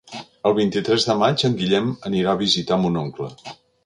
El 0.49 0.53
vint-i-tres 0.59 1.03
de 1.09 1.15
maig 1.19 1.43
en 1.49 1.57
Guillem 1.59 1.91
anirà 2.11 2.31
a 2.33 2.39
visitar 2.41 2.79
mon 2.87 2.99
oncle. 3.03 3.29